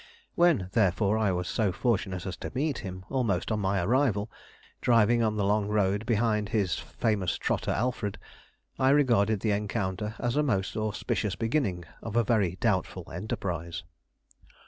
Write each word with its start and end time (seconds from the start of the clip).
When, 0.33 0.69
therefore, 0.73 1.15
I 1.19 1.31
was 1.31 1.47
so 1.47 1.71
fortunate 1.71 2.25
as 2.25 2.35
to 2.37 2.51
meet 2.55 2.79
him, 2.79 3.05
almost 3.11 3.51
on 3.51 3.59
my 3.59 3.83
arrival, 3.83 4.31
driving 4.81 5.21
on 5.21 5.35
the 5.35 5.45
long 5.45 5.67
road 5.67 6.07
behind 6.07 6.49
his 6.49 6.73
famous 6.79 7.37
trotter 7.37 7.69
Alfred, 7.69 8.17
I 8.79 8.89
regarded 8.89 9.41
the 9.41 9.51
encounter 9.51 10.15
as 10.17 10.35
a 10.35 10.41
most 10.41 10.75
auspicious 10.75 11.35
beginning 11.35 11.85
of 12.01 12.15
a 12.15 12.23
very 12.23 12.55
doubtful 12.55 13.11
enterprise. 13.11 13.83